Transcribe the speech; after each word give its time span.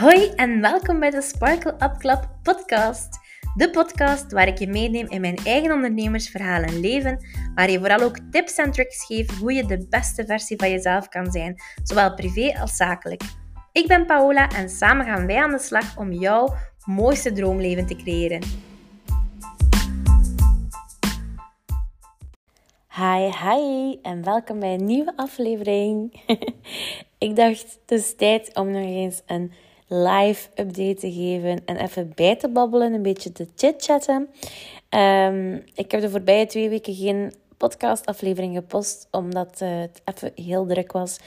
Hoi 0.00 0.28
en 0.28 0.60
welkom 0.60 1.00
bij 1.00 1.10
de 1.10 1.22
Sparkle 1.22 1.72
Up 1.72 1.94
Club 1.98 2.28
podcast. 2.42 3.18
De 3.54 3.70
podcast 3.70 4.32
waar 4.32 4.48
ik 4.48 4.58
je 4.58 4.68
meeneem 4.68 5.06
in 5.08 5.20
mijn 5.20 5.36
eigen 5.36 5.72
ondernemersverhaal 5.72 6.62
en 6.62 6.80
leven, 6.80 7.26
waar 7.54 7.70
je 7.70 7.78
vooral 7.78 8.00
ook 8.00 8.18
tips 8.30 8.56
en 8.56 8.70
tricks 8.70 9.06
geef 9.06 9.38
hoe 9.38 9.52
je 9.52 9.66
de 9.66 9.86
beste 9.90 10.26
versie 10.26 10.56
van 10.56 10.70
jezelf 10.70 11.08
kan 11.08 11.30
zijn, 11.30 11.62
zowel 11.82 12.14
privé 12.14 12.58
als 12.60 12.76
zakelijk. 12.76 13.22
Ik 13.72 13.86
ben 13.86 14.06
Paola 14.06 14.48
en 14.48 14.68
samen 14.68 15.06
gaan 15.06 15.26
wij 15.26 15.42
aan 15.42 15.50
de 15.50 15.58
slag 15.58 15.98
om 15.98 16.12
jouw 16.12 16.54
mooiste 16.84 17.32
droomleven 17.32 17.86
te 17.86 17.96
creëren. 17.96 18.42
Hi, 22.88 23.22
hi 23.22 23.98
en 24.02 24.24
welkom 24.24 24.60
bij 24.60 24.74
een 24.74 24.86
nieuwe 24.86 25.12
aflevering. 25.16 26.22
ik 27.18 27.36
dacht, 27.36 27.78
het 27.86 27.90
is 28.00 28.16
tijd 28.16 28.56
om 28.56 28.70
nog 28.70 28.82
eens 28.82 29.22
een 29.26 29.52
live 29.86 30.48
update 30.54 30.94
te 30.94 31.12
geven 31.12 31.64
en 31.64 31.76
even 31.76 32.12
bij 32.14 32.36
te 32.36 32.48
babbelen, 32.48 32.92
een 32.92 33.02
beetje 33.02 33.32
te 33.32 33.48
chit-chatten. 33.56 34.28
Um, 34.90 35.64
ik 35.74 35.90
heb 35.90 36.00
de 36.00 36.10
voorbije 36.10 36.46
twee 36.46 36.68
weken 36.68 36.94
geen 36.94 37.32
podcastaflevering 37.56 38.54
gepost, 38.54 39.08
omdat 39.10 39.60
uh, 39.62 39.80
het 39.80 40.02
even 40.04 40.32
heel 40.44 40.66
druk 40.66 40.92
was 40.92 41.18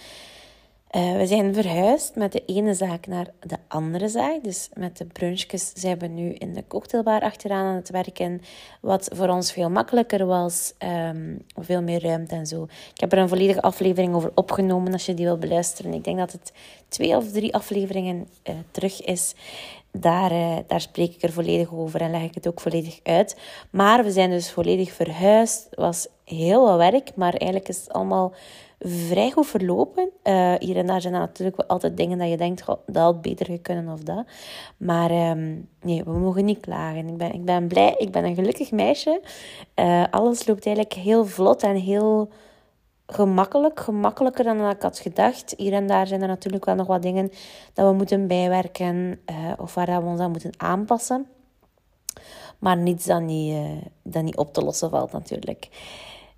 uh, 0.91 1.16
we 1.16 1.26
zijn 1.26 1.54
verhuisd 1.54 2.16
met 2.16 2.32
de 2.32 2.44
ene 2.46 2.73
zaak 2.73 3.08
naar 3.08 3.27
de 3.40 3.58
andere 3.68 4.08
zaak. 4.08 4.44
Dus 4.44 4.70
met 4.73 4.98
de 4.98 5.05
brunchjes 5.05 5.72
zijn 5.76 6.00
we 6.00 6.08
nu 6.08 6.34
in 6.34 6.54
de 6.54 6.63
cocktailbar 6.68 7.22
achteraan 7.22 7.66
aan 7.66 7.76
het 7.76 7.90
werken. 7.90 8.41
Wat 8.82 9.10
voor 9.16 9.27
ons 9.27 9.52
veel 9.52 9.70
makkelijker 9.70 10.26
was. 10.26 10.73
Um, 11.10 11.41
veel 11.55 11.82
meer 11.82 12.04
ruimte 12.04 12.36
en 12.36 12.48
zo. 12.48 12.63
Ik 12.94 13.00
heb 13.00 13.12
er 13.12 13.18
een 13.18 13.30
volledige 13.30 13.62
aflevering 13.62 14.16
over 14.16 14.32
opgenomen 14.36 14.94
als 14.94 15.05
je 15.05 15.13
die 15.13 15.26
wil 15.26 15.38
beluisteren. 15.38 15.94
Ik 15.94 16.04
denk 16.04 16.18
dat 16.18 16.32
het 16.32 16.52
twee 16.88 17.16
of 17.16 17.32
drie 17.32 17.54
afleveringen 17.54 18.27
uh, 18.49 18.55
terug 18.72 19.01
is. 19.01 19.35
Daar, 19.91 20.32
uh, 20.32 20.57
daar 20.68 20.82
spreek 20.82 21.13
ik 21.13 21.24
er 21.24 21.32
volledig 21.32 21.74
over 21.74 22.01
en 22.01 22.12
leg 22.12 22.22
ik 22.22 22.35
het 22.35 22.48
ook 22.48 22.62
volledig 22.62 22.99
uit. 23.04 23.38
Maar 23.70 24.04
we 24.04 24.12
zijn 24.12 24.29
dus 24.29 24.51
volledig 24.51 24.91
verhuisd. 24.91 25.68
Het 25.70 25.79
was 25.79 26.07
heel 26.24 26.66
wat 26.66 26.77
werk, 26.77 27.16
maar 27.16 27.34
eigenlijk 27.34 27.70
is 27.70 27.79
het 27.79 27.94
allemaal 27.94 28.34
vrij 28.79 29.31
goed 29.31 29.47
verlopen. 29.47 30.09
Uh, 30.23 30.53
hier 30.59 30.77
en 30.77 30.87
daar 30.87 31.01
zijn 31.01 31.13
er 31.13 31.20
natuurlijk 31.20 31.59
altijd 31.59 31.97
dingen 31.97 32.17
dat 32.17 32.29
je 32.29 32.37
denkt, 32.37 32.65
dat 32.65 33.03
had 33.03 33.21
beter 33.21 33.45
gekund 33.45 33.91
of 33.91 33.99
dat. 33.99 34.25
Maar 34.77 35.11
um, 35.11 35.70
nee, 35.81 36.03
we 36.03 36.11
mogen 36.11 36.45
niet 36.45 36.59
klagen. 36.59 37.07
Ik 37.07 37.17
ben, 37.17 37.33
ik 37.33 37.45
ben 37.45 37.67
blij, 37.67 37.95
ik 37.98 38.11
ben 38.11 38.25
een 38.25 38.35
gelukkig 38.35 38.71
meisje. 38.71 39.21
Uh, 39.75 40.03
alles 40.11 40.48
loopt 40.48 40.65
eigenlijk 40.65 40.95
heel 40.95 41.25
vlot 41.25 41.63
en 41.63 41.75
heel 41.75 42.29
gemakkelijk. 43.07 43.79
Gemakkelijker 43.79 44.43
dan 44.43 44.70
ik 44.70 44.81
had 44.81 44.99
gedacht. 44.99 45.53
Hier 45.57 45.73
en 45.73 45.87
daar 45.87 46.07
zijn 46.07 46.21
er 46.21 46.27
natuurlijk 46.27 46.65
wel 46.65 46.75
nog 46.75 46.87
wat 46.87 47.01
dingen 47.01 47.31
dat 47.73 47.89
we 47.89 47.95
moeten 47.95 48.27
bijwerken. 48.27 49.20
Uh, 49.29 49.51
of 49.57 49.73
waar 49.73 50.03
we 50.03 50.09
ons 50.09 50.20
aan 50.20 50.31
moeten 50.31 50.53
aanpassen. 50.57 51.27
Maar 52.59 52.77
niets 52.77 53.05
dat 53.05 53.21
niet, 53.21 53.55
dat 54.03 54.23
niet 54.23 54.37
op 54.37 54.53
te 54.53 54.61
lossen 54.61 54.89
valt 54.89 55.11
natuurlijk. 55.11 55.70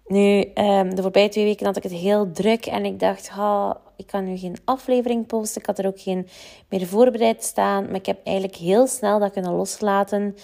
Nu, 0.09 0.52
um, 0.53 0.95
de 0.95 1.02
voorbije 1.02 1.29
twee 1.29 1.43
weken 1.43 1.65
had 1.65 1.77
ik 1.77 1.83
het 1.83 1.91
heel 1.91 2.31
druk 2.31 2.65
en 2.65 2.85
ik 2.85 2.99
dacht, 2.99 3.29
ha, 3.29 3.81
ik 3.95 4.07
kan 4.07 4.23
nu 4.23 4.38
geen 4.38 4.55
aflevering 4.66 5.27
posten. 5.27 5.61
Ik 5.61 5.67
had 5.67 5.79
er 5.79 5.88
ook 5.88 5.99
geen 5.99 6.27
meer 6.69 6.88
voorbereid 6.88 7.43
staan. 7.43 7.85
Maar 7.85 7.95
ik 7.95 8.05
heb 8.05 8.19
eigenlijk 8.23 8.57
heel 8.57 8.88
snel 8.88 9.19
dat 9.19 9.31
kunnen 9.31 9.53
loslaten. 9.53 10.35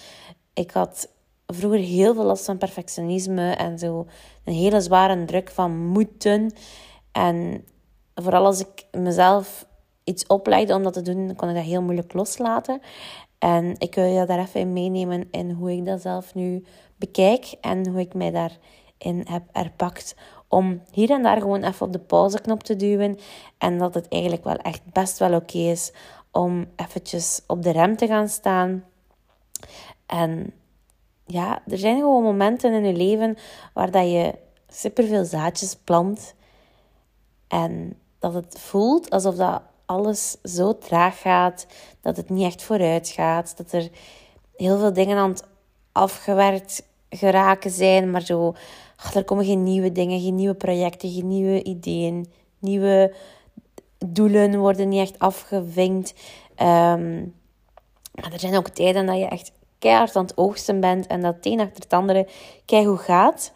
Ik 0.53 0.71
had 0.71 1.09
vroeger 1.47 1.79
heel 1.79 2.13
veel 2.13 2.23
last 2.23 2.45
van 2.45 2.57
perfectionisme 2.57 3.51
en 3.51 3.79
zo 3.79 4.07
een 4.43 4.53
hele 4.53 4.81
zware 4.81 5.25
druk 5.25 5.49
van 5.49 5.85
moeten. 5.85 6.53
En 7.11 7.65
vooral 8.15 8.45
als 8.45 8.59
ik 8.59 8.85
mezelf 8.91 9.65
iets 10.03 10.27
oplegde 10.27 10.75
om 10.75 10.83
dat 10.83 10.93
te 10.93 11.01
doen, 11.01 11.35
kon 11.35 11.49
ik 11.49 11.55
dat 11.55 11.63
heel 11.63 11.81
moeilijk 11.81 12.13
loslaten. 12.13 12.81
En 13.39 13.75
ik 13.77 13.95
wil 13.95 14.05
je 14.05 14.25
daar 14.25 14.39
even 14.39 14.59
in 14.59 14.73
meenemen 14.73 15.27
in 15.31 15.51
hoe 15.51 15.71
ik 15.71 15.85
dat 15.85 16.01
zelf 16.01 16.35
nu 16.35 16.65
bekijk 16.95 17.55
en 17.61 17.87
hoe 17.89 17.99
ik 17.99 18.13
mij 18.13 18.31
daar 18.31 18.57
in 18.97 19.25
heb 19.29 19.43
erpakt. 19.51 20.15
Om 20.47 20.81
hier 20.91 21.11
en 21.11 21.23
daar 21.23 21.41
gewoon 21.41 21.63
even 21.63 21.85
op 21.85 21.93
de 21.93 21.99
pauzeknop 21.99 22.63
te 22.63 22.75
duwen. 22.75 23.19
En 23.57 23.77
dat 23.77 23.93
het 23.93 24.07
eigenlijk 24.07 24.43
wel 24.43 24.57
echt 24.57 24.81
best 24.93 25.17
wel 25.17 25.33
oké 25.33 25.57
is 25.57 25.91
om 26.31 26.65
eventjes 26.75 27.41
op 27.47 27.63
de 27.63 27.71
rem 27.71 27.95
te 27.97 28.07
gaan 28.07 28.29
staan. 28.29 28.83
En 30.05 30.53
ja, 31.25 31.61
er 31.67 31.77
zijn 31.77 31.97
gewoon 31.97 32.23
momenten 32.23 32.73
in 32.73 32.85
je 32.85 32.93
leven 32.93 33.37
waar 33.73 33.91
dat 33.91 34.11
je 34.11 34.33
superveel 34.67 35.25
zaadjes 35.25 35.75
plant. 35.83 36.35
En 37.47 37.99
dat 38.19 38.33
het 38.33 38.59
voelt 38.59 39.09
alsof 39.09 39.35
dat 39.35 39.61
alles 39.85 40.37
zo 40.43 40.77
traag 40.77 41.21
gaat, 41.21 41.67
dat 42.01 42.17
het 42.17 42.29
niet 42.29 42.45
echt 42.45 42.63
vooruit 42.63 43.09
gaat, 43.09 43.57
dat 43.57 43.71
er 43.71 43.89
heel 44.55 44.79
veel 44.79 44.93
dingen 44.93 45.17
aan 45.17 45.29
het 45.29 45.43
afgewerkt 45.91 46.83
geraken 47.09 47.71
zijn, 47.71 48.11
maar 48.11 48.21
zo 48.21 48.55
er 49.13 49.23
komen 49.23 49.45
geen 49.45 49.63
nieuwe 49.63 49.91
dingen, 49.91 50.21
geen 50.21 50.35
nieuwe 50.35 50.55
projecten, 50.55 51.11
geen 51.11 51.27
nieuwe 51.27 51.63
ideeën, 51.63 52.31
nieuwe 52.59 53.15
doelen 54.05 54.59
worden 54.59 54.89
niet 54.89 55.01
echt 55.01 55.19
afgevinkt. 55.19 56.13
Um, 56.61 57.33
maar 58.15 58.33
er 58.33 58.39
zijn 58.39 58.55
ook 58.55 58.69
tijden 58.69 59.05
dat 59.05 59.17
je 59.17 59.25
echt 59.25 59.51
keihard 59.79 60.15
aan 60.15 60.25
het 60.25 60.37
oogsten 60.37 60.79
bent 60.79 61.07
en 61.07 61.21
dat 61.21 61.35
het 61.35 61.45
een 61.45 61.59
achter 61.59 61.83
het 61.83 61.93
andere 61.93 62.27
keihard 62.65 63.01
gaat. 63.01 63.53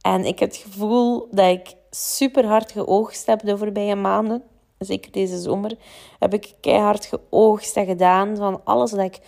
En 0.00 0.24
ik 0.24 0.38
heb 0.38 0.48
het 0.48 0.58
gevoel 0.58 1.28
dat 1.30 1.50
ik 1.50 1.74
super 1.90 2.46
hard 2.46 2.72
geoogst 2.72 3.26
heb 3.26 3.40
de 3.40 3.58
voorbije 3.58 3.94
maanden. 3.94 4.42
Zeker 4.78 5.12
deze 5.12 5.38
zomer 5.40 5.76
heb 6.18 6.34
ik 6.34 6.54
keihard 6.60 7.06
geoogst 7.06 7.76
en 7.76 7.86
gedaan 7.86 8.36
van 8.36 8.60
alles 8.64 8.90
wat 8.90 9.04
ik 9.04 9.18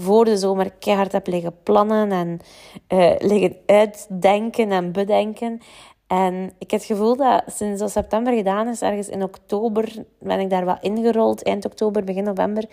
voor 0.00 0.24
de 0.24 0.36
zomer 0.36 0.70
keihard 0.70 1.12
heb 1.12 1.26
liggen 1.26 1.62
plannen 1.62 2.12
en 2.12 2.40
uh, 2.88 3.12
liggen 3.18 3.56
uitdenken 3.66 4.70
en 4.70 4.92
bedenken. 4.92 5.60
En 6.06 6.52
ik 6.58 6.70
heb 6.70 6.80
het 6.80 6.88
gevoel 6.88 7.16
dat 7.16 7.42
sinds 7.46 7.80
dat 7.80 7.90
september 7.90 8.34
gedaan 8.34 8.68
is, 8.68 8.82
ergens 8.82 9.08
in 9.08 9.22
oktober 9.22 10.04
ben 10.18 10.40
ik 10.40 10.50
daar 10.50 10.64
wat 10.64 10.78
ingerold, 10.80 11.42
eind 11.42 11.64
oktober, 11.64 12.04
begin 12.04 12.24
november. 12.24 12.64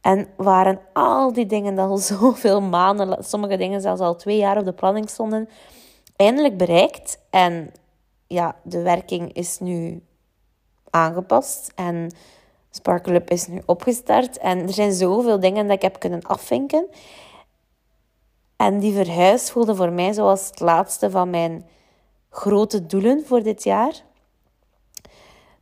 En 0.00 0.28
waren 0.36 0.80
al 0.92 1.32
die 1.32 1.46
dingen 1.46 1.74
dat 1.74 1.88
al 1.88 1.98
zoveel 2.18 2.60
maanden, 2.60 3.24
sommige 3.24 3.56
dingen 3.56 3.80
zelfs 3.80 4.00
al 4.00 4.16
twee 4.16 4.36
jaar 4.36 4.58
op 4.58 4.64
de 4.64 4.72
planning 4.72 5.10
stonden, 5.10 5.48
eindelijk 6.16 6.56
bereikt. 6.56 7.18
En 7.30 7.72
ja, 8.26 8.56
de 8.62 8.82
werking 8.82 9.32
is 9.32 9.58
nu 9.58 10.02
aangepast. 10.90 11.72
En 11.74 12.10
Sparkle 12.76 13.22
is 13.24 13.46
nu 13.46 13.62
opgestart 13.66 14.38
en 14.38 14.58
er 14.58 14.72
zijn 14.72 14.92
zoveel 14.92 15.40
dingen 15.40 15.66
dat 15.66 15.76
ik 15.76 15.82
heb 15.82 15.98
kunnen 15.98 16.22
afvinken. 16.22 16.86
En 18.56 18.78
die 18.78 18.92
verhuis 18.94 19.50
voelde 19.50 19.74
voor 19.74 19.92
mij 19.92 20.12
zoals 20.12 20.46
het 20.46 20.60
laatste 20.60 21.10
van 21.10 21.30
mijn 21.30 21.66
grote 22.30 22.86
doelen 22.86 23.26
voor 23.26 23.42
dit 23.42 23.64
jaar. 23.64 23.94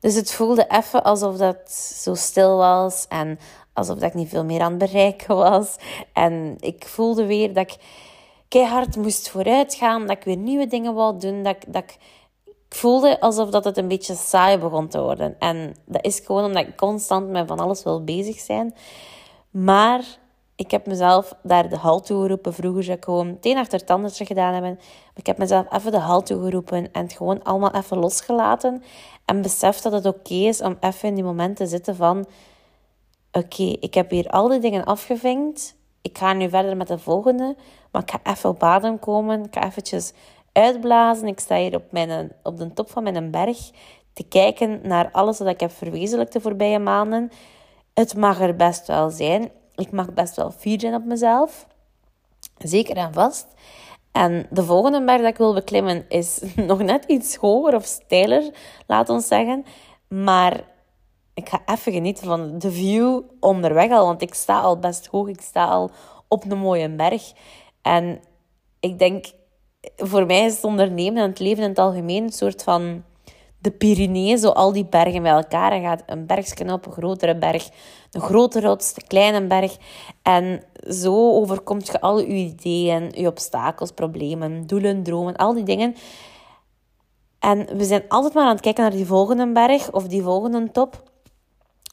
Dus 0.00 0.14
het 0.14 0.32
voelde 0.32 0.66
even 0.68 1.02
alsof 1.04 1.36
dat 1.36 1.70
zo 1.72 2.14
stil 2.14 2.56
was 2.56 3.06
en 3.08 3.38
alsof 3.72 3.98
dat 3.98 4.08
ik 4.08 4.14
niet 4.14 4.28
veel 4.28 4.44
meer 4.44 4.60
aan 4.60 4.70
het 4.70 4.90
bereiken 4.90 5.36
was. 5.36 5.76
En 6.12 6.56
ik 6.60 6.86
voelde 6.86 7.26
weer 7.26 7.52
dat 7.54 7.70
ik 7.70 7.76
keihard 8.48 8.96
moest 8.96 9.28
vooruit 9.28 9.74
gaan, 9.74 10.06
dat 10.06 10.16
ik 10.16 10.24
weer 10.24 10.36
nieuwe 10.36 10.66
dingen 10.66 10.94
wou 10.94 11.18
doen, 11.18 11.42
dat 11.42 11.56
dat 11.66 11.82
ik 11.82 11.96
voelde 12.74 13.20
alsof 13.20 13.50
dat 13.50 13.64
het 13.64 13.76
een 13.76 13.88
beetje 13.88 14.14
saai 14.14 14.58
begon 14.58 14.88
te 14.88 15.00
worden. 15.00 15.36
En 15.38 15.74
dat 15.86 16.04
is 16.04 16.18
gewoon 16.18 16.44
omdat 16.44 16.66
ik 16.66 16.76
constant 16.76 17.28
met 17.28 17.46
van 17.46 17.58
alles 17.58 17.82
wil 17.82 18.04
bezig 18.04 18.38
zijn. 18.38 18.74
Maar 19.50 20.04
ik 20.56 20.70
heb 20.70 20.86
mezelf 20.86 21.34
daar 21.42 21.68
de 21.68 21.76
hal 21.76 22.00
toe 22.00 22.22
geroepen. 22.22 22.54
Vroeger 22.54 22.84
zou 22.84 22.96
ik 22.96 23.04
gewoon 23.04 23.26
het 23.26 23.46
een 23.46 23.56
achter 23.56 23.80
het 23.80 23.90
ander 23.90 24.10
gedaan 24.14 24.52
hebben. 24.52 24.74
Maar 24.74 25.14
ik 25.14 25.26
heb 25.26 25.38
mezelf 25.38 25.72
even 25.72 25.92
de 25.92 25.98
hal 25.98 26.22
toe 26.22 26.42
geroepen 26.42 26.92
en 26.92 27.02
het 27.02 27.12
gewoon 27.12 27.42
allemaal 27.42 27.70
even 27.74 27.98
losgelaten. 27.98 28.82
En 29.24 29.42
besef 29.42 29.80
dat 29.80 29.92
het 29.92 30.06
oké 30.06 30.34
is 30.34 30.62
om 30.62 30.76
even 30.80 31.08
in 31.08 31.14
die 31.14 31.24
momenten 31.24 31.64
te 31.64 31.66
zitten 31.66 31.96
van... 31.96 32.26
Oké, 33.32 33.62
ik 33.62 33.94
heb 33.94 34.10
hier 34.10 34.28
al 34.28 34.48
die 34.48 34.58
dingen 34.58 34.84
afgevinkt. 34.84 35.76
Ik 36.02 36.18
ga 36.18 36.32
nu 36.32 36.48
verder 36.48 36.76
met 36.76 36.88
de 36.88 36.98
volgende. 36.98 37.56
Maar 37.90 38.02
ik 38.02 38.10
ga 38.10 38.32
even 38.32 38.50
op 38.50 38.62
adem 38.62 38.98
komen. 38.98 39.44
Ik 39.44 39.54
ga 39.54 39.64
eventjes 39.64 40.12
uitblazen. 40.54 41.28
Ik 41.28 41.40
sta 41.40 41.56
hier 41.56 41.74
op, 41.74 41.84
mijn, 41.90 42.32
op 42.42 42.58
de 42.58 42.72
top 42.72 42.90
van 42.90 43.02
mijn 43.02 43.30
berg 43.30 43.70
te 44.12 44.22
kijken 44.28 44.80
naar 44.82 45.10
alles 45.12 45.38
wat 45.38 45.48
ik 45.48 45.60
heb 45.60 45.70
verwezenlijkt 45.70 46.32
de 46.32 46.40
voorbije 46.40 46.78
maanden. 46.78 47.30
Het 47.94 48.16
mag 48.16 48.40
er 48.40 48.56
best 48.56 48.86
wel 48.86 49.10
zijn. 49.10 49.50
Ik 49.74 49.90
mag 49.90 50.12
best 50.12 50.36
wel 50.36 50.50
fier 50.50 50.80
zijn 50.80 50.94
op 50.94 51.04
mezelf. 51.04 51.66
Zeker 52.58 52.96
en 52.96 53.12
vast. 53.12 53.46
En 54.12 54.46
de 54.50 54.64
volgende 54.64 55.04
berg 55.04 55.20
dat 55.20 55.30
ik 55.30 55.36
wil 55.36 55.54
beklimmen 55.54 56.04
is 56.08 56.42
nog 56.56 56.82
net 56.82 57.04
iets 57.04 57.36
hoger 57.36 57.74
of 57.74 57.84
steiler, 57.84 58.54
laat 58.86 59.08
ons 59.08 59.26
zeggen. 59.26 59.64
Maar 60.08 60.60
ik 61.34 61.48
ga 61.48 61.62
even 61.66 61.92
genieten 61.92 62.26
van 62.26 62.58
de 62.58 62.70
view 62.72 63.20
onderweg 63.40 63.90
al, 63.90 64.06
want 64.06 64.22
ik 64.22 64.34
sta 64.34 64.60
al 64.60 64.78
best 64.78 65.06
hoog. 65.06 65.28
Ik 65.28 65.40
sta 65.40 65.64
al 65.64 65.90
op 66.28 66.50
een 66.50 66.58
mooie 66.58 66.90
berg. 66.90 67.32
En 67.82 68.20
ik 68.80 68.98
denk 68.98 69.26
voor 69.96 70.26
mij 70.26 70.44
is 70.44 70.54
het 70.54 70.64
ondernemen 70.64 71.22
en 71.22 71.28
het 71.28 71.38
leven 71.38 71.62
in 71.62 71.68
het 71.68 71.78
algemeen 71.78 72.22
een 72.22 72.32
soort 72.32 72.62
van 72.62 73.02
de 73.64 73.70
Pyreneeën, 73.70 74.38
zo 74.38 74.48
al 74.48 74.72
die 74.72 74.84
bergen 74.84 75.22
bij 75.22 75.32
elkaar. 75.32 75.72
En 75.72 75.82
gaat 75.82 76.02
een 76.06 76.26
bergsken 76.26 76.70
op, 76.70 76.86
een 76.86 76.92
grotere 76.92 77.36
berg, 77.36 77.68
een 78.10 78.20
grote 78.20 78.60
rots, 78.60 78.92
een 78.96 79.06
kleine 79.06 79.46
berg. 79.46 79.76
En 80.22 80.62
zo 80.88 81.32
overkomt 81.32 81.86
je 81.86 82.00
al 82.00 82.18
je 82.18 82.26
ideeën, 82.26 83.10
je 83.14 83.26
obstakels, 83.26 83.90
problemen, 83.90 84.66
doelen, 84.66 85.02
dromen, 85.02 85.36
al 85.36 85.54
die 85.54 85.64
dingen. 85.64 85.94
En 87.38 87.76
we 87.76 87.84
zijn 87.84 88.04
altijd 88.08 88.34
maar 88.34 88.44
aan 88.44 88.50
het 88.54 88.60
kijken 88.60 88.82
naar 88.82 88.92
die 88.92 89.06
volgende 89.06 89.52
berg 89.52 89.92
of 89.92 90.06
die 90.06 90.22
volgende 90.22 90.70
top. 90.70 91.02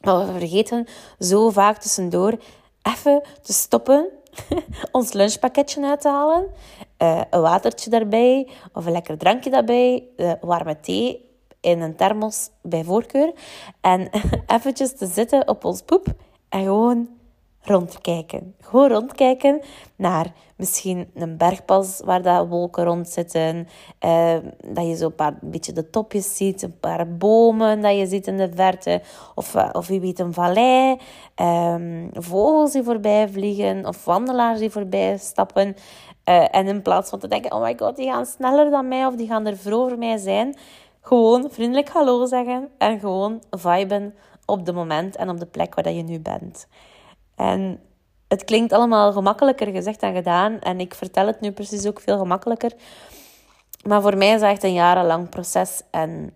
Maar 0.03 0.25
we 0.25 0.39
vergeten 0.39 0.87
zo 1.19 1.49
vaak 1.49 1.77
tussendoor 1.77 2.37
even 2.81 3.21
te 3.41 3.53
stoppen, 3.53 4.09
ons 4.91 5.13
lunchpakketje 5.13 5.85
uit 5.85 6.01
te 6.01 6.09
halen, 6.09 6.47
uh, 7.01 7.21
een 7.29 7.41
watertje 7.41 7.89
daarbij 7.89 8.47
of 8.73 8.85
een 8.85 8.91
lekker 8.91 9.17
drankje 9.17 9.49
daarbij, 9.49 10.03
uh, 10.17 10.31
warme 10.41 10.79
thee 10.79 11.29
in 11.61 11.81
een 11.81 11.95
thermos 11.95 12.49
bij 12.61 12.83
voorkeur. 12.83 13.33
En 13.81 14.09
eventjes 14.47 14.95
te 14.95 15.05
zitten 15.05 15.47
op 15.47 15.65
ons 15.65 15.81
poep 15.81 16.05
en 16.49 16.63
gewoon 16.63 17.09
rondkijken. 17.61 18.55
Gewoon 18.59 18.89
rondkijken 18.89 19.61
naar 19.95 20.33
misschien 20.55 21.09
een 21.13 21.37
bergpas 21.37 22.01
waar 22.05 22.21
dat 22.21 22.47
wolken 22.47 22.83
rond 22.83 23.09
zitten. 23.09 23.67
Eh, 23.99 24.35
dat 24.67 24.87
je 24.87 24.95
zo 24.95 25.05
een 25.05 25.15
paar 25.15 25.37
beetje 25.41 25.73
de 25.73 25.89
topjes 25.89 26.35
ziet. 26.37 26.61
Een 26.61 26.79
paar 26.79 27.15
bomen 27.17 27.81
dat 27.81 27.97
je 27.97 28.07
ziet 28.07 28.27
in 28.27 28.37
de 28.37 28.51
verte. 28.55 29.01
Of, 29.35 29.55
of 29.71 29.87
wie 29.87 29.99
weet 29.99 30.19
een 30.19 30.33
vallei. 30.33 30.97
Um, 31.35 32.09
vogels 32.13 32.71
die 32.71 32.83
voorbij 32.83 33.29
vliegen. 33.29 33.85
Of 33.85 34.05
wandelaars 34.05 34.59
die 34.59 34.71
voorbij 34.71 35.17
stappen. 35.17 35.75
Uh, 36.25 36.55
en 36.55 36.67
in 36.67 36.81
plaats 36.81 37.09
van 37.09 37.19
te 37.19 37.27
denken, 37.27 37.53
oh 37.53 37.61
my 37.61 37.75
god, 37.77 37.95
die 37.95 38.11
gaan 38.11 38.25
sneller 38.25 38.69
dan 38.69 38.87
mij. 38.87 39.05
Of 39.05 39.15
die 39.15 39.27
gaan 39.27 39.45
er 39.45 39.57
voor 39.57 39.97
mij 39.97 40.17
zijn. 40.17 40.57
Gewoon 41.01 41.49
vriendelijk 41.51 41.89
hallo 41.89 42.25
zeggen. 42.25 42.69
En 42.77 42.99
gewoon 42.99 43.43
viben 43.49 44.15
op 44.45 44.65
de 44.65 44.73
moment 44.73 45.15
en 45.15 45.29
op 45.29 45.39
de 45.39 45.45
plek 45.45 45.75
waar 45.75 45.83
dat 45.83 45.95
je 45.95 46.03
nu 46.03 46.19
bent. 46.19 46.67
En 47.35 47.79
het 48.27 48.43
klinkt 48.43 48.73
allemaal 48.73 49.11
gemakkelijker 49.11 49.67
gezegd 49.67 49.99
dan 49.99 50.13
gedaan. 50.13 50.59
En 50.59 50.79
ik 50.79 50.93
vertel 50.93 51.27
het 51.27 51.41
nu 51.41 51.51
precies 51.51 51.87
ook 51.87 51.99
veel 51.99 52.17
gemakkelijker. 52.17 52.71
Maar 53.87 54.01
voor 54.01 54.17
mij 54.17 54.27
is 54.27 54.41
het 54.41 54.49
echt 54.49 54.63
een 54.63 54.73
jarenlang 54.73 55.29
proces 55.29 55.81
en 55.91 56.33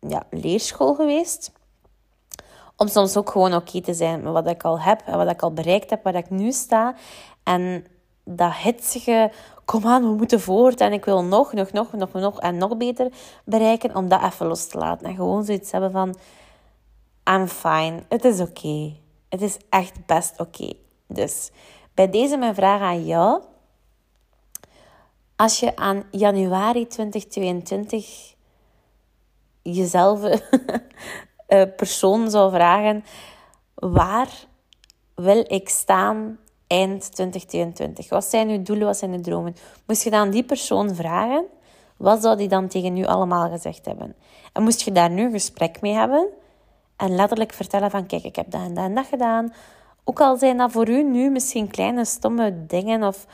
ja, 0.00 0.22
leerschool 0.30 0.94
geweest. 0.94 1.52
Om 2.76 2.88
soms 2.88 3.16
ook 3.16 3.30
gewoon 3.30 3.54
oké 3.54 3.80
te 3.80 3.94
zijn 3.94 4.22
met 4.22 4.32
wat 4.32 4.46
ik 4.46 4.64
al 4.64 4.80
heb 4.80 5.02
en 5.06 5.16
wat 5.16 5.30
ik 5.30 5.42
al 5.42 5.52
bereikt 5.52 5.90
heb, 5.90 6.02
waar 6.02 6.14
ik 6.14 6.30
nu 6.30 6.52
sta. 6.52 6.94
En 7.42 7.84
dat 8.28 8.54
hitsige, 8.54 9.30
kom 9.64 9.86
aan, 9.86 10.02
we 10.02 10.14
moeten 10.14 10.40
voort 10.40 10.80
en 10.80 10.92
ik 10.92 11.04
wil 11.04 11.24
nog, 11.24 11.52
nog, 11.52 11.72
nog, 11.72 11.92
nog, 11.92 12.12
nog 12.12 12.40
en 12.40 12.58
nog 12.58 12.76
beter 12.76 13.12
bereiken, 13.44 13.96
om 13.96 14.08
dat 14.08 14.22
even 14.22 14.46
los 14.46 14.66
te 14.66 14.78
laten. 14.78 15.06
En 15.06 15.14
gewoon 15.14 15.44
zoiets 15.44 15.70
hebben 15.70 15.90
van, 15.90 16.16
I'm 17.30 17.46
fine, 17.46 18.02
het 18.08 18.24
is 18.24 18.40
oké. 18.40 18.92
Het 19.28 19.42
is 19.42 19.56
echt 19.68 20.06
best 20.06 20.40
oké. 20.40 20.72
Dus 21.06 21.50
bij 21.94 22.10
deze 22.10 22.36
mijn 22.36 22.54
vraag 22.54 22.80
aan 22.80 23.04
jou. 23.06 23.42
Als 25.36 25.60
je 25.60 25.76
aan 25.76 26.04
januari 26.10 26.86
2022 26.86 28.34
jezelf 29.62 30.20
persoon 31.76 32.30
zou 32.30 32.50
vragen: 32.50 33.04
waar 33.74 34.30
wil 35.14 35.44
ik 35.46 35.68
staan 35.68 36.38
eind 36.66 37.14
2022? 37.14 38.08
Wat 38.08 38.24
zijn 38.24 38.48
uw 38.48 38.62
doelen, 38.62 38.86
wat 38.86 38.96
zijn 38.96 39.12
uw 39.12 39.20
dromen? 39.20 39.56
Moest 39.86 40.02
je 40.02 40.10
dan 40.10 40.30
die 40.30 40.44
persoon 40.44 40.94
vragen, 40.94 41.44
wat 41.96 42.22
zou 42.22 42.36
die 42.36 42.48
dan 42.48 42.68
tegen 42.68 42.96
u 42.96 43.04
allemaal 43.04 43.50
gezegd 43.50 43.86
hebben? 43.86 44.14
En 44.52 44.62
moest 44.62 44.80
je 44.80 44.92
daar 44.92 45.10
nu 45.10 45.24
een 45.24 45.30
gesprek 45.30 45.80
mee 45.80 45.92
hebben 45.92 46.28
en 46.96 47.14
letterlijk 47.14 47.52
vertellen 47.52 47.90
van 47.90 48.06
kijk, 48.06 48.24
ik 48.24 48.36
heb 48.36 48.50
dat 48.50 48.60
en 48.60 48.74
dat 48.74 48.84
en 48.84 48.94
dat 48.94 49.06
gedaan. 49.06 49.52
Ook 50.04 50.20
al 50.20 50.36
zijn 50.36 50.56
dat 50.56 50.72
voor 50.72 50.88
u 50.88 51.02
nu 51.02 51.30
misschien 51.30 51.70
kleine 51.70 52.04
stomme 52.04 52.66
dingen 52.66 53.02
of 53.02 53.26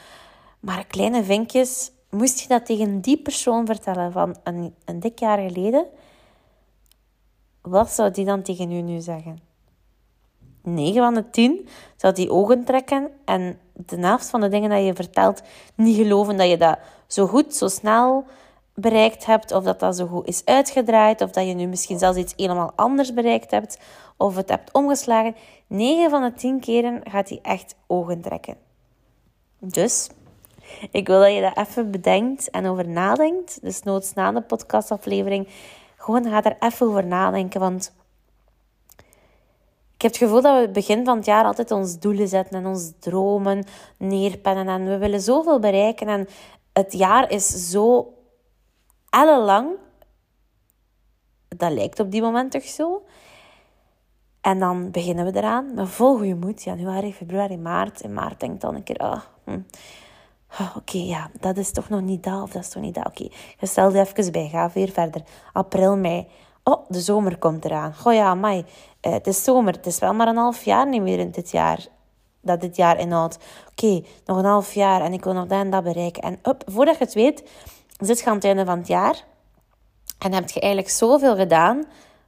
maar 0.61 0.87
kleine 0.87 1.25
vinkjes, 1.25 1.91
moest 2.11 2.41
je 2.41 2.49
dat 2.49 2.67
tegen 2.67 3.01
die 3.01 3.19
persoon 3.19 3.67
vertellen 3.67 4.13
van 4.13 4.37
een, 4.45 4.75
een 4.85 5.01
dik 5.01 5.19
jaar 5.19 5.39
geleden, 5.39 5.87
wat 7.61 7.91
zou 7.91 8.11
die 8.11 8.25
dan 8.25 8.43
tegen 8.43 8.73
u 8.73 8.81
nu 8.81 9.01
zeggen? 9.01 9.52
9 10.63 11.03
van 11.03 11.15
de 11.15 11.31
10 11.31 11.69
zou 11.97 12.15
die 12.15 12.31
ogen 12.31 12.65
trekken 12.65 13.11
en 13.25 13.59
de 13.73 13.97
helft 13.97 14.31
van 14.31 14.41
de 14.41 14.49
dingen 14.49 14.71
dat 14.71 14.85
je 14.85 14.95
vertelt 14.95 15.43
niet 15.75 15.97
geloven 15.97 16.37
dat 16.37 16.49
je 16.49 16.57
dat 16.57 16.79
zo 17.07 17.27
goed, 17.27 17.55
zo 17.55 17.69
snel 17.69 18.25
bereikt 18.75 19.27
hebt, 19.27 19.53
of 19.53 19.65
dat 19.65 19.81
dat 19.81 19.97
zo 19.97 20.07
goed 20.07 20.27
is 20.27 20.45
uitgedraaid, 20.45 21.21
of 21.21 21.31
dat 21.31 21.47
je 21.47 21.55
nu 21.55 21.67
misschien 21.67 21.99
zelfs 21.99 22.19
iets 22.19 22.33
helemaal 22.37 22.73
anders 22.77 23.15
bereikt 23.15 23.51
hebt, 23.51 23.79
of 24.17 24.37
het 24.37 24.49
hebt 24.49 24.73
omgeslagen. 24.73 25.35
9 25.67 26.11
van 26.11 26.23
de 26.23 26.33
10 26.33 26.61
keren 26.61 27.01
gaat 27.05 27.29
hij 27.29 27.39
echt 27.43 27.75
ogen 27.87 28.21
trekken. 28.21 28.57
Dus, 29.59 30.09
ik 30.91 31.07
wil 31.07 31.21
dat 31.21 31.35
je 31.35 31.41
dat 31.41 31.69
even 31.69 31.91
bedenkt 31.91 32.51
en 32.51 32.67
over 32.67 32.89
nadenkt. 32.89 33.59
Dus 33.63 33.83
noods 33.83 34.13
na 34.15 34.33
de 34.33 34.43
podcastaflevering, 34.43 35.49
gewoon 35.97 36.25
ga 36.25 36.45
er 36.45 36.57
even 36.61 36.87
over 36.87 37.07
nadenken, 37.07 37.61
want 37.61 37.93
ik 40.03 40.11
heb 40.13 40.21
het 40.21 40.31
gevoel 40.31 40.43
dat 40.43 40.61
we 40.61 40.73
begin 40.73 41.05
van 41.05 41.17
het 41.17 41.27
jaar 41.27 41.45
altijd 41.45 41.71
ons 41.71 41.99
doelen 41.99 42.29
zetten 42.29 42.59
en 42.59 42.67
ons 42.67 42.93
dromen 42.99 43.65
neerpennen. 43.97 44.69
En 44.69 44.85
we 44.85 44.99
willen 44.99 45.21
zoveel 45.21 45.59
bereiken. 45.59 46.07
En 46.07 46.29
het 46.73 46.93
jaar 46.93 47.31
is 47.31 47.71
zo 47.71 48.15
ellenlang. 49.11 49.69
Dat 51.49 51.73
lijkt 51.73 52.01
op 52.01 52.11
die 52.11 52.23
moment 52.23 52.51
toch 52.51 52.63
zo. 52.63 53.03
En 54.41 54.59
dan 54.59 54.91
beginnen 54.91 55.25
we 55.25 55.37
eraan 55.37 55.75
met 55.75 55.89
vol 55.89 56.17
goede 56.17 56.35
moed. 56.35 56.63
Januari, 56.63 57.13
februari, 57.13 57.57
maart. 57.57 58.01
In 58.01 58.13
maart 58.13 58.41
denk 58.41 58.61
dan 58.61 58.75
een 58.75 58.83
keer... 58.83 59.01
Oh, 59.01 59.21
hm. 59.45 59.61
oh, 60.61 60.77
Oké, 60.77 60.99
ja, 60.99 61.31
dat 61.41 61.57
is 61.57 61.73
toch 61.73 61.89
nog 61.89 62.01
niet 62.01 62.25
dat 62.25 62.43
of 62.43 62.51
dat 62.51 62.63
is 62.63 62.69
toch 62.69 62.83
niet 62.83 62.95
dat. 62.95 63.07
Oké, 63.07 63.29
okay. 63.61 63.93
je 63.93 63.99
even 63.99 64.33
bij. 64.33 64.49
Ga 64.49 64.71
weer 64.75 64.91
verder. 64.91 65.23
April, 65.53 65.97
mei. 65.97 66.29
Oh, 66.65 66.85
de 66.89 67.01
zomer 67.01 67.39
komt 67.39 67.65
eraan. 67.65 67.95
Goh 67.95 68.13
ja, 68.13 68.35
mai. 68.35 68.65
Uh, 69.07 69.13
het 69.13 69.27
is 69.27 69.45
zomer. 69.45 69.73
Het 69.73 69.87
is 69.87 69.99
wel 69.99 70.15
maar 70.15 70.29
een 70.29 70.37
half 70.37 70.65
jaar 70.65 70.89
niet 70.89 71.03
meer 71.03 71.19
in 71.19 71.31
dit 71.31 71.51
jaar. 71.51 71.87
Dat 72.41 72.61
dit 72.61 72.77
jaar 72.77 72.99
inhoudt. 72.99 73.39
Oké, 73.71 74.03
nog 74.25 74.39
een 74.39 74.45
half 74.45 74.75
jaar 74.75 75.01
en 75.01 75.13
ik 75.13 75.25
wil 75.25 75.33
nog 75.33 75.47
dat 75.47 75.59
en 75.59 75.71
dat 75.71 75.85
bereiken. 75.85 76.23
En 76.23 76.39
op, 76.43 76.63
voordat 76.67 76.99
je 76.99 77.05
het 77.05 77.15
weet, 77.15 77.51
zit 77.99 78.21
je 78.21 78.27
aan 78.27 78.35
het 78.35 78.45
einde 78.45 78.65
van 78.65 78.79
het 78.79 78.87
jaar 78.87 79.25
en 80.19 80.33
heb 80.33 80.51
je 80.51 80.61
eigenlijk 80.61 80.93
zoveel 80.93 81.37
gedaan, 81.37 81.85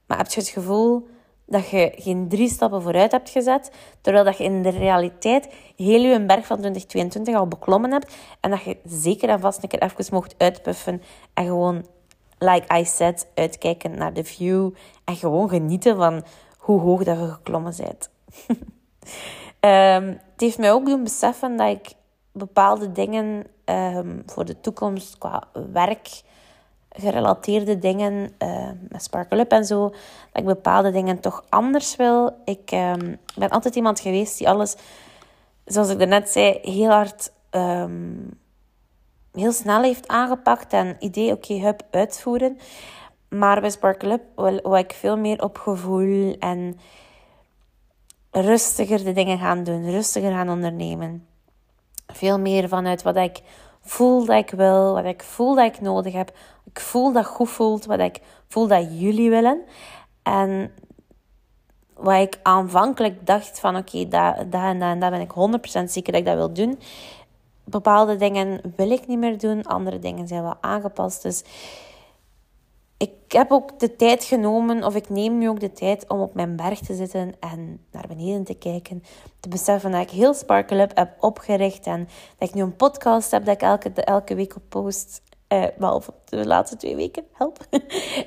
maar 0.07 0.19
heb 0.19 0.31
je 0.31 0.41
het 0.41 0.49
gevoel 0.49 1.07
dat 1.47 1.69
je 1.69 1.93
geen 1.97 2.29
drie 2.29 2.49
stappen 2.49 2.83
vooruit 2.83 3.12
hebt 3.12 3.31
gezet, 3.31 3.71
terwijl 4.00 4.25
dat 4.25 4.37
je 4.37 4.45
in 4.45 4.62
de 4.62 4.69
realiteit 4.69 5.49
heel 5.76 6.00
je 6.00 6.25
berg 6.26 6.47
van 6.47 6.59
2022 6.59 7.35
al 7.35 7.49
beklommen 7.49 7.93
hebt 7.93 8.14
en 8.41 8.50
dat 8.50 8.62
je 8.62 8.76
zeker 8.85 9.29
en 9.29 9.41
vast 9.41 9.62
een 9.62 9.69
keer 9.69 9.83
even 9.83 10.05
mocht 10.11 10.35
uitpuffen 10.38 11.03
en 11.35 11.45
gewoon, 11.45 11.87
like 12.45 12.79
I 12.79 12.85
said, 12.85 13.27
uitkijken 13.35 13.99
naar 13.99 14.13
de 14.13 14.25
view 14.25 14.71
en 15.05 15.17
gewoon 15.17 15.49
genieten 15.49 15.97
van 15.97 16.25
hoe 16.59 16.81
hoog 16.81 17.05
dat 17.05 17.19
je 17.19 17.33
geklommen 17.33 17.75
bent. 17.77 18.11
um, 19.61 20.09
het 20.33 20.41
heeft 20.41 20.59
mij 20.59 20.73
ook 20.73 20.87
doen 20.87 21.03
beseffen 21.03 21.57
dat 21.57 21.69
ik 21.69 21.93
bepaalde 22.33 22.93
dingen 22.93 23.47
um, 23.65 24.23
voor 24.27 24.45
de 24.45 24.61
toekomst 24.61 25.19
qua 25.19 25.43
werk 25.73 26.23
gerelateerde 26.97 27.79
dingen 27.79 28.31
uh, 28.39 28.69
met 28.89 29.03
Sparkle 29.03 29.39
Up 29.39 29.51
en 29.51 29.65
zo, 29.65 29.89
dat 29.89 29.99
ik 30.33 30.45
bepaalde 30.45 30.91
dingen 30.91 31.21
toch 31.21 31.45
anders 31.49 31.97
wil. 31.97 32.37
Ik 32.45 32.71
um, 32.73 33.19
ben 33.37 33.51
altijd 33.51 33.75
iemand 33.75 34.01
geweest 34.01 34.39
die 34.39 34.49
alles, 34.49 34.77
zoals 35.65 35.89
ik 35.89 36.09
net 36.09 36.31
zei, 36.31 36.59
heel 36.63 36.91
hard, 36.91 37.33
heel 39.35 39.53
snel 39.53 39.83
heeft 39.83 40.09
aangepakt 40.09 40.73
en 40.73 40.97
idee, 40.99 41.33
oké, 41.33 41.53
okay, 41.53 41.64
hup, 41.64 41.83
uitvoeren. 41.91 42.59
Maar 43.29 43.61
bij 43.61 43.71
Sparkle 43.71 44.12
Up 44.12 44.23
wil, 44.37 44.76
ik 44.76 44.93
veel 44.93 45.17
meer 45.17 45.43
op 45.43 45.59
gevoel 45.59 46.37
en 46.38 46.79
rustiger 48.31 49.05
de 49.05 49.12
dingen 49.12 49.38
gaan 49.38 49.64
doen, 49.64 49.91
rustiger 49.91 50.31
gaan 50.31 50.49
ondernemen. 50.49 51.26
Veel 52.07 52.38
meer 52.38 52.69
vanuit 52.69 53.03
wat 53.03 53.17
ik 53.17 53.41
voel 53.81 54.25
dat 54.25 54.37
ik 54.37 54.50
wil, 54.50 54.95
wat 54.95 55.05
ik 55.05 55.23
voel 55.23 55.55
dat 55.55 55.75
ik 55.75 55.81
nodig 55.81 56.12
heb. 56.12 56.37
Ik 56.64 56.81
voel 56.81 57.12
dat 57.12 57.26
goed 57.26 57.50
voelt, 57.50 57.85
wat 57.85 57.99
ik 57.99 58.21
voel 58.49 58.67
dat 58.67 59.00
jullie 59.00 59.31
willen. 59.31 59.62
En 60.23 60.73
wat 61.95 62.21
ik 62.21 62.38
aanvankelijk 62.43 63.26
dacht 63.26 63.61
van 63.61 63.76
oké, 63.76 63.97
okay, 63.97 64.09
dat, 64.09 64.53
dat 64.53 64.62
en 64.62 64.79
dat 64.79 64.93
en 64.93 65.11
ben 65.11 65.21
ik 65.21 65.33
100% 65.81 65.85
zeker 65.85 66.12
dat 66.12 66.21
ik 66.21 66.26
dat 66.26 66.37
wil 66.37 66.53
doen. 66.53 66.79
Bepaalde 67.64 68.16
dingen 68.16 68.61
wil 68.76 68.90
ik 68.90 69.06
niet 69.06 69.18
meer 69.18 69.38
doen, 69.38 69.62
andere 69.62 69.99
dingen 69.99 70.28
zijn 70.28 70.42
wel 70.42 70.56
aangepast. 70.61 71.23
Dus 71.23 71.44
ik 72.97 73.33
heb 73.33 73.50
ook 73.50 73.78
de 73.78 73.97
tijd 73.97 74.25
genomen, 74.25 74.85
of 74.85 74.94
ik 74.94 75.09
neem 75.09 75.38
nu 75.38 75.49
ook 75.49 75.61
de 75.61 75.73
tijd 75.73 76.09
om 76.09 76.21
op 76.21 76.35
mijn 76.35 76.56
berg 76.56 76.78
te 76.78 76.94
zitten 76.94 77.33
en 77.40 77.80
naar 77.90 78.04
beneden 78.09 78.44
te 78.44 78.54
kijken. 78.54 79.02
Te 79.40 79.49
beseffen 79.49 79.90
dat 79.90 80.02
ik 80.02 80.11
heel 80.11 80.35
Sparkle 80.35 80.83
Up 80.83 80.97
heb 80.97 81.16
opgericht 81.21 81.87
en 81.87 82.09
dat 82.38 82.49
ik 82.49 82.54
nu 82.54 82.62
een 82.62 82.76
podcast 82.76 83.30
heb 83.30 83.44
dat 83.44 83.54
ik 83.54 83.62
elke, 83.62 83.90
elke 83.92 84.35
week 84.35 84.56
op 84.56 84.62
post. 84.68 85.23
Uh, 85.49 85.64
behalve 85.78 86.12
de 86.25 86.47
laatste 86.47 86.76
twee 86.76 86.97
weken, 86.97 87.25
help. 87.33 87.59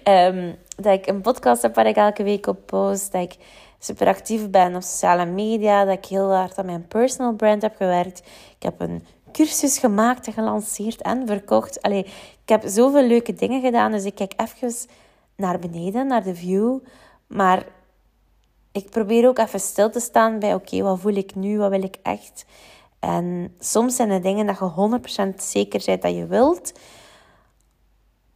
um, 0.03 0.55
dat 0.83 0.93
ik 0.93 1.07
een 1.07 1.21
podcast 1.21 1.61
heb 1.61 1.75
waar 1.75 1.87
ik 1.87 1.95
elke 1.95 2.23
week 2.23 2.47
op 2.47 2.65
post. 2.65 3.11
Dat 3.11 3.21
ik 3.21 3.37
super 3.79 4.07
actief 4.07 4.49
ben 4.49 4.75
op 4.75 4.81
sociale 4.81 5.25
media. 5.25 5.85
Dat 5.85 5.97
ik 5.97 6.05
heel 6.05 6.33
hard 6.33 6.57
aan 6.57 6.65
mijn 6.65 6.87
personal 6.87 7.33
brand 7.33 7.61
heb 7.61 7.75
gewerkt. 7.75 8.19
Ik 8.55 8.63
heb 8.63 8.81
een 8.81 9.05
cursus 9.37 9.77
gemaakt 9.77 10.27
en 10.27 10.33
gelanceerd 10.33 11.01
en 11.01 11.27
verkocht. 11.27 11.81
Allee, 11.81 12.05
ik 12.43 12.49
heb 12.49 12.63
zoveel 12.65 13.03
leuke 13.03 13.33
dingen 13.33 13.61
gedaan. 13.61 13.91
Dus 13.91 14.05
ik 14.05 14.15
kijk 14.15 14.33
even 14.37 14.73
naar 15.35 15.59
beneden, 15.59 16.07
naar 16.07 16.23
de 16.23 16.35
view. 16.35 16.77
Maar 17.27 17.65
ik 18.71 18.89
probeer 18.89 19.27
ook 19.27 19.37
even 19.37 19.59
stil 19.59 19.89
te 19.89 19.99
staan 19.99 20.39
bij: 20.39 20.53
oké, 20.53 20.81
wat 20.81 20.99
voel 20.99 21.13
ik 21.13 21.35
nu? 21.35 21.57
Wat 21.57 21.69
wil 21.69 21.83
ik 21.83 21.97
echt? 22.03 22.45
En 22.99 23.55
soms 23.59 23.95
zijn 23.95 24.09
er 24.09 24.21
dingen 24.21 24.45
dat 24.45 24.57
je 24.57 25.29
100% 25.31 25.35
zeker 25.35 25.81
bent 25.85 26.01
dat 26.01 26.15
je 26.15 26.25
wilt. 26.25 26.71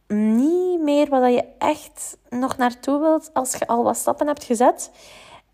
Niet 0.08 0.80
meer 0.80 1.08
wat 1.08 1.32
je 1.32 1.44
echt 1.58 2.16
nog 2.28 2.56
naartoe 2.56 3.00
wilt 3.00 3.30
als 3.32 3.52
je 3.52 3.66
al 3.66 3.82
wat 3.82 3.96
stappen 3.96 4.26
hebt 4.26 4.44
gezet. 4.44 4.90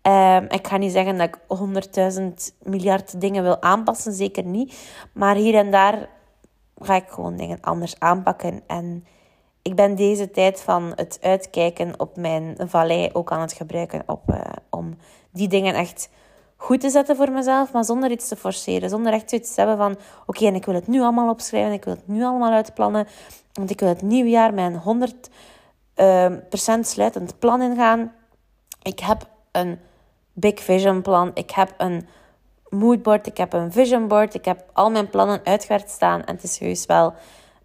Um, 0.01 0.45
ik 0.49 0.67
ga 0.67 0.77
niet 0.77 0.91
zeggen 0.91 1.17
dat 1.17 1.27
ik 1.27 1.37
100.000 2.19 2.57
miljard 2.63 3.21
dingen 3.21 3.43
wil 3.43 3.61
aanpassen, 3.61 4.13
zeker 4.13 4.43
niet. 4.43 4.77
Maar 5.13 5.35
hier 5.35 5.55
en 5.55 5.71
daar 5.71 6.09
ga 6.81 6.95
ik 6.95 7.07
gewoon 7.07 7.35
dingen 7.35 7.57
anders 7.61 7.99
aanpakken. 7.99 8.61
En 8.67 9.05
ik 9.61 9.75
ben 9.75 9.95
deze 9.95 10.31
tijd 10.31 10.61
van 10.61 10.91
het 10.95 11.17
uitkijken 11.21 11.99
op 11.99 12.17
mijn 12.17 12.55
vallei 12.59 13.09
ook 13.13 13.31
aan 13.31 13.41
het 13.41 13.53
gebruiken 13.53 14.03
op, 14.05 14.21
uh, 14.29 14.41
om 14.69 14.97
die 15.31 15.47
dingen 15.47 15.73
echt 15.73 16.09
goed 16.55 16.81
te 16.81 16.89
zetten 16.89 17.15
voor 17.15 17.31
mezelf, 17.31 17.71
maar 17.71 17.85
zonder 17.85 18.11
iets 18.11 18.27
te 18.27 18.35
forceren. 18.35 18.89
Zonder 18.89 19.13
echt 19.13 19.31
iets 19.31 19.53
te 19.53 19.59
hebben 19.59 19.77
van, 19.77 19.97
oké, 20.25 20.45
en 20.45 20.55
ik 20.55 20.65
wil 20.65 20.75
het 20.75 20.87
nu 20.87 21.01
allemaal 21.01 21.29
opschrijven, 21.29 21.73
ik 21.73 21.83
wil 21.83 21.93
het 21.93 22.07
nu 22.07 22.23
allemaal 22.23 22.51
uitplannen, 22.51 23.07
want 23.53 23.69
ik 23.69 23.79
wil 23.79 23.89
het 23.89 24.01
nieuwe 24.01 24.29
jaar 24.29 24.53
mijn 24.53 24.81
100% 25.95 25.95
uh, 25.95 26.81
sluitend 26.81 27.39
plan 27.39 27.61
ingaan. 27.61 28.13
Ik 28.81 28.99
heb 28.99 29.27
een 29.51 29.79
big 30.39 30.59
vision 30.59 31.01
plan, 31.01 31.31
ik 31.33 31.51
heb 31.51 31.73
een 31.77 32.07
moodboard, 32.69 33.27
ik 33.27 33.37
heb 33.37 33.53
een 33.53 33.71
vision 33.71 34.07
board, 34.07 34.33
ik 34.33 34.45
heb 34.45 34.63
al 34.73 34.89
mijn 34.89 35.09
plannen 35.09 35.41
uitgewerkt 35.43 35.89
staan 35.89 36.23
en 36.23 36.35
het 36.35 36.43
is 36.43 36.59
heus 36.59 36.85
wel 36.85 37.13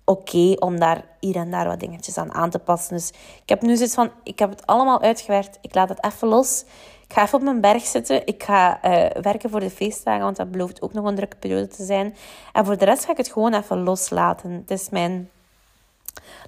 oké 0.05 0.55
om 0.59 0.79
daar 0.79 1.05
hier 1.21 1.37
en 1.37 1.51
daar 1.51 1.67
wat 1.67 1.81
dingetjes 1.81 2.17
aan 2.19 2.35
aan 2.35 2.51
te 2.51 2.59
passen. 2.59 2.97
Dus 2.97 3.09
ik 3.43 3.49
heb 3.49 3.63
nu 3.63 3.77
zoiets 3.77 3.95
van, 3.95 4.11
ik 4.23 4.39
heb 4.39 4.51
het 4.51 4.67
allemaal 4.67 5.01
uitgewerkt, 5.01 5.59
ik 5.61 5.75
laat 5.75 5.89
het 5.89 6.05
even 6.05 6.29
los. 6.29 6.65
Ik 7.07 7.13
ga 7.13 7.23
even 7.23 7.39
op 7.39 7.45
mijn 7.45 7.61
berg 7.61 7.85
zitten. 7.85 8.27
Ik 8.27 8.43
ga 8.43 8.85
uh, 8.85 9.23
werken 9.23 9.51
voor 9.51 9.61
de 9.61 9.71
feestdagen, 9.71 10.25
want 10.25 10.37
dat 10.37 10.51
belooft 10.51 10.83
ook 10.83 10.93
nog 10.93 11.05
een 11.05 11.15
drukke 11.15 11.37
periode 11.37 11.67
te 11.67 11.85
zijn. 11.85 12.17
En 12.53 12.65
voor 12.65 12.77
de 12.79 12.85
rest 12.85 13.05
ga 13.05 13.11
ik 13.11 13.17
het 13.17 13.33
gewoon 13.33 13.55
even 13.55 13.83
loslaten. 13.83 14.51
Het 14.51 14.71
is 14.71 14.89
mijn 14.89 15.31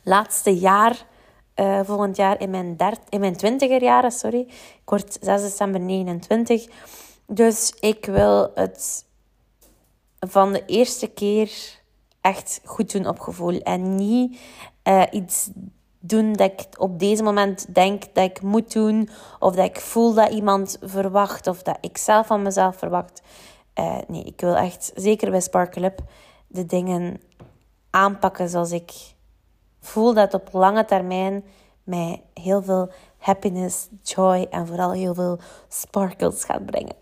laatste 0.02 0.58
jaar, 0.58 1.04
uh, 1.56 1.80
volgend 1.84 2.16
jaar 2.16 2.40
in 2.40 2.50
mijn, 2.50 2.76
dert, 2.76 3.00
in 3.08 3.20
mijn 3.20 3.36
twintiger 3.36 3.82
jaren, 3.82 4.10
sorry. 4.10 4.40
Ik 4.40 4.82
word 4.84 5.18
6 5.20 5.42
december 5.42 5.80
29. 5.80 6.66
Dus 7.26 7.74
ik 7.80 8.06
wil 8.06 8.50
het 8.54 9.04
van 10.20 10.52
de 10.52 10.64
eerste 10.66 11.06
keer 11.06 11.50
echt 12.20 12.60
goed 12.64 12.92
doen 12.92 13.06
op 13.06 13.20
gevoel. 13.20 13.60
En 13.60 13.94
niet 13.94 14.40
uh, 14.84 15.02
iets 15.10 15.50
doen 16.00 16.32
dat 16.32 16.52
ik 16.52 16.66
op 16.80 16.98
deze 16.98 17.22
moment 17.22 17.74
denk 17.74 18.14
dat 18.14 18.24
ik 18.24 18.42
moet 18.42 18.72
doen. 18.72 19.08
Of 19.38 19.54
dat 19.54 19.64
ik 19.64 19.80
voel 19.80 20.14
dat 20.14 20.30
iemand 20.30 20.78
verwacht. 20.82 21.46
Of 21.46 21.62
dat 21.62 21.78
ik 21.80 21.98
zelf 21.98 22.26
van 22.26 22.42
mezelf 22.42 22.76
verwacht. 22.76 23.22
Uh, 23.78 23.98
nee, 24.08 24.22
ik 24.22 24.40
wil 24.40 24.56
echt, 24.56 24.92
zeker 24.94 25.30
bij 25.30 25.40
Sparkle 25.40 25.86
Up, 25.86 26.00
de 26.46 26.66
dingen 26.66 27.20
aanpakken 27.90 28.48
zoals 28.48 28.70
ik 28.70 28.92
voel 29.86 30.14
dat 30.14 30.34
op 30.34 30.48
lange 30.52 30.84
termijn 30.84 31.44
mij 31.84 32.22
heel 32.34 32.62
veel 32.62 32.90
happiness, 33.18 33.88
joy 34.02 34.46
en 34.50 34.66
vooral 34.66 34.92
heel 34.92 35.14
veel 35.14 35.38
sparkles 35.68 36.44
gaat 36.44 36.66
brengen. 36.66 36.94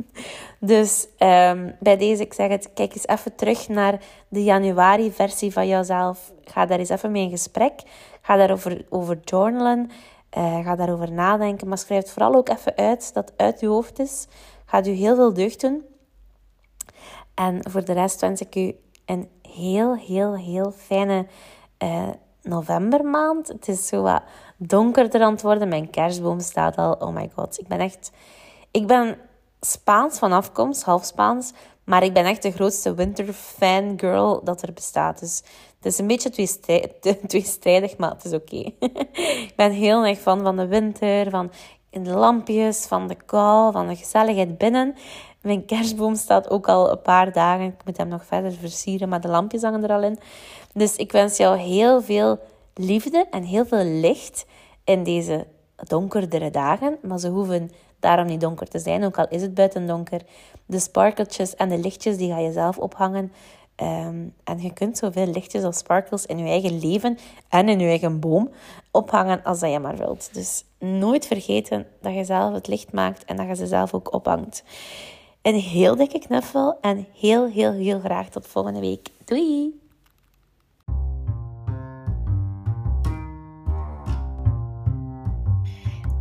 dus 0.72 1.06
um, 1.18 1.76
bij 1.80 1.96
deze, 1.96 2.22
ik 2.22 2.32
zeg 2.32 2.48
het, 2.48 2.70
kijk 2.74 2.94
eens 2.94 3.06
even 3.06 3.34
terug 3.34 3.68
naar 3.68 4.00
de 4.28 4.44
januari-versie 4.44 5.52
van 5.52 5.68
jouzelf. 5.68 6.32
Ga 6.44 6.66
daar 6.66 6.78
eens 6.78 6.88
even 6.88 7.12
mee 7.12 7.22
in 7.22 7.30
gesprek. 7.30 7.82
Ga 8.20 8.36
daarover 8.36 8.84
over 8.88 9.18
journalen. 9.24 9.90
Uh, 10.38 10.64
ga 10.64 10.76
daarover 10.76 11.12
nadenken. 11.12 11.68
Maar 11.68 11.78
schrijf 11.78 12.02
het 12.02 12.12
vooral 12.12 12.34
ook 12.34 12.48
even 12.48 12.76
uit, 12.76 13.14
dat 13.14 13.32
uit 13.36 13.60
je 13.60 13.66
hoofd 13.66 13.98
is. 13.98 14.26
Gaat 14.64 14.86
u 14.86 14.90
heel 14.90 15.14
veel 15.14 15.32
deugd 15.32 15.60
doen. 15.60 15.84
En 17.34 17.70
voor 17.70 17.84
de 17.84 17.92
rest 17.92 18.20
wens 18.20 18.40
ik 18.40 18.56
u 18.56 18.74
een 19.04 19.28
heel, 19.42 19.96
heel, 19.96 20.36
heel 20.36 20.72
fijne 20.72 21.26
uh, 21.82 22.08
novembermaand. 22.42 23.48
Het 23.48 23.68
is 23.68 23.86
zo 23.86 24.02
wat 24.02 24.22
donkerder 24.56 25.22
aan 25.22 25.32
het 25.32 25.42
worden. 25.42 25.68
Mijn 25.68 25.90
kerstboom 25.90 26.40
staat 26.40 26.76
al. 26.76 26.92
Oh 26.92 27.14
my 27.14 27.30
god. 27.34 27.58
Ik 27.58 27.68
ben 27.68 27.78
echt... 27.78 28.10
Ik 28.70 28.86
ben 28.86 29.16
Spaans 29.60 30.18
van 30.18 30.32
afkomst, 30.32 30.82
half 30.82 31.04
Spaans. 31.04 31.52
Maar 31.84 32.02
ik 32.02 32.12
ben 32.12 32.24
echt 32.24 32.42
de 32.42 32.50
grootste 32.50 32.94
winter 32.94 33.34
girl 33.96 34.44
dat 34.44 34.62
er 34.62 34.72
bestaat. 34.72 35.20
Dus 35.20 35.42
het 35.76 35.92
is 35.92 35.98
een 35.98 36.06
beetje 36.06 36.30
tweestrijdig, 37.26 37.96
maar 37.98 38.10
het 38.10 38.24
is 38.24 38.32
oké. 38.32 38.56
ik 39.46 39.52
ben 39.56 39.72
heel 39.72 40.04
erg 40.04 40.18
fan 40.18 40.42
van 40.42 40.56
de 40.56 40.66
winter, 40.66 41.30
van 41.30 41.50
de 41.90 42.10
lampjes, 42.10 42.86
van 42.86 43.08
de 43.08 43.16
kou, 43.26 43.72
van 43.72 43.88
de 43.88 43.96
gezelligheid 43.96 44.58
binnen. 44.58 44.94
Mijn 45.42 45.64
kerstboom 45.64 46.14
staat 46.14 46.50
ook 46.50 46.68
al 46.68 46.90
een 46.90 47.02
paar 47.02 47.32
dagen. 47.32 47.66
Ik 47.66 47.84
moet 47.84 47.96
hem 47.96 48.08
nog 48.08 48.24
verder 48.24 48.52
versieren, 48.52 49.08
maar 49.08 49.20
de 49.20 49.28
lampjes 49.28 49.62
hangen 49.62 49.84
er 49.84 49.92
al 49.92 50.02
in. 50.02 50.18
Dus 50.74 50.96
ik 50.96 51.12
wens 51.12 51.36
jou 51.36 51.58
heel 51.58 52.02
veel 52.02 52.38
liefde 52.74 53.26
en 53.30 53.42
heel 53.42 53.66
veel 53.66 53.84
licht 53.84 54.46
in 54.84 55.02
deze 55.04 55.46
donkerdere 55.76 56.50
dagen. 56.50 56.98
Maar 57.02 57.18
ze 57.18 57.28
hoeven 57.28 57.70
daarom 58.00 58.26
niet 58.26 58.40
donker 58.40 58.68
te 58.68 58.78
zijn, 58.78 59.04
ook 59.04 59.18
al 59.18 59.26
is 59.28 59.42
het 59.42 59.54
buiten 59.54 59.86
donker. 59.86 60.20
De 60.66 60.78
sparkeltjes 60.78 61.54
en 61.54 61.68
de 61.68 61.78
lichtjes, 61.78 62.16
die 62.16 62.32
ga 62.32 62.38
je 62.38 62.52
zelf 62.52 62.78
ophangen. 62.78 63.32
Ehm, 63.76 64.26
en 64.44 64.58
je 64.58 64.72
kunt 64.72 64.98
zoveel 64.98 65.26
lichtjes 65.26 65.64
of 65.64 65.74
sparkles 65.74 66.26
in 66.26 66.38
je 66.38 66.48
eigen 66.48 66.78
leven 66.78 67.18
en 67.48 67.68
in 67.68 67.78
je 67.78 67.86
eigen 67.86 68.20
boom 68.20 68.50
ophangen 68.90 69.42
als 69.42 69.60
dat 69.60 69.70
je 69.70 69.78
maar 69.78 69.96
wilt. 69.96 70.34
Dus 70.34 70.64
nooit 70.78 71.26
vergeten 71.26 71.86
dat 72.00 72.14
je 72.14 72.24
zelf 72.24 72.54
het 72.54 72.66
licht 72.66 72.92
maakt 72.92 73.24
en 73.24 73.36
dat 73.36 73.46
je 73.46 73.54
ze 73.54 73.66
zelf 73.66 73.94
ook 73.94 74.12
ophangt. 74.12 74.64
Een 75.42 75.54
heel 75.54 75.96
dikke 75.96 76.18
knuffel 76.18 76.78
en 76.80 77.06
heel, 77.14 77.48
heel, 77.48 77.72
heel 77.72 78.00
graag 78.00 78.28
tot 78.28 78.46
volgende 78.46 78.80
week. 78.80 79.08
Doei! 79.24 79.81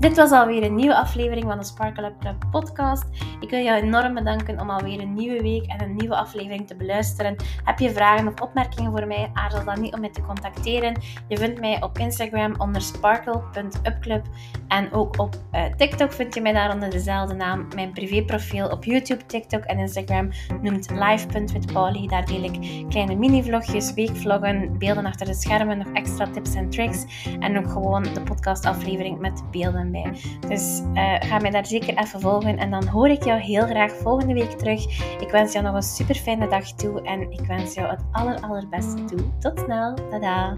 Dit 0.01 0.15
was 0.15 0.31
alweer 0.31 0.63
een 0.63 0.75
nieuwe 0.75 0.96
aflevering 0.96 1.46
van 1.46 1.58
de 1.58 1.63
Sparkle 1.63 2.05
Up 2.05 2.20
Club 2.20 2.43
podcast. 2.51 3.05
Ik 3.39 3.50
wil 3.50 3.63
jou 3.63 3.81
enorm 3.81 4.13
bedanken 4.13 4.60
om 4.60 4.70
alweer 4.70 5.00
een 5.00 5.13
nieuwe 5.13 5.41
week 5.41 5.65
en 5.65 5.81
een 5.81 5.96
nieuwe 5.96 6.15
aflevering 6.15 6.67
te 6.67 6.75
beluisteren. 6.75 7.36
Heb 7.63 7.79
je 7.79 7.91
vragen 7.91 8.27
of 8.27 8.41
opmerkingen 8.41 8.91
voor 8.91 9.08
mij? 9.08 9.29
Aarzel 9.34 9.63
dan 9.63 9.81
niet 9.81 9.93
om 9.93 10.00
mij 10.00 10.10
te 10.10 10.22
contacteren. 10.22 11.01
Je 11.27 11.38
vindt 11.38 11.60
mij 11.60 11.84
op 11.84 11.98
Instagram 11.98 12.53
onder 12.58 12.81
sparkle.upclub 12.81 14.25
en 14.67 14.91
ook 14.91 15.20
op 15.20 15.36
uh, 15.53 15.65
TikTok 15.65 16.12
vind 16.12 16.34
je 16.34 16.41
mij 16.41 16.53
daar 16.53 16.74
onder 16.74 16.89
dezelfde 16.89 17.36
naam. 17.36 17.67
Mijn 17.75 17.91
privéprofiel 17.91 18.67
op 18.67 18.84
YouTube, 18.84 19.25
TikTok 19.25 19.63
en 19.63 19.77
Instagram 19.77 20.29
noemt 20.62 20.89
live.withpauli. 20.91 22.08
Daar 22.08 22.25
deel 22.25 22.43
ik 22.43 22.86
kleine 22.89 23.15
mini-vlogjes, 23.15 23.93
weekvloggen, 23.93 24.77
beelden 24.77 25.05
achter 25.05 25.25
de 25.25 25.34
schermen, 25.34 25.77
nog 25.77 25.91
extra 25.93 26.27
tips 26.27 26.55
en 26.55 26.70
tricks 26.70 27.25
en 27.39 27.58
ook 27.58 27.72
gewoon 27.72 28.03
de 28.03 28.22
podcastaflevering 28.22 29.20
met 29.20 29.43
beelden 29.51 29.90
dus 30.48 30.81
uh, 30.93 31.15
ga 31.19 31.39
mij 31.39 31.51
daar 31.51 31.65
zeker 31.65 31.98
even 31.98 32.19
volgen 32.19 32.57
en 32.57 32.69
dan 32.71 32.88
hoor 32.88 33.10
ik 33.10 33.24
jou 33.24 33.39
heel 33.39 33.65
graag 33.65 33.91
volgende 33.91 34.33
week 34.33 34.51
terug. 34.51 34.86
Ik 35.21 35.29
wens 35.31 35.53
jou 35.53 35.65
nog 35.65 35.75
een 35.75 35.81
super 35.81 36.15
fijne 36.15 36.48
dag 36.48 36.71
toe 36.71 37.01
en 37.01 37.31
ik 37.31 37.45
wens 37.45 37.74
jou 37.74 37.89
het 37.89 38.01
aller 38.12 38.39
allerbeste 38.39 39.05
toe. 39.05 39.19
Tot 39.39 39.60
snel. 39.60 39.93
Tada! 40.10 40.53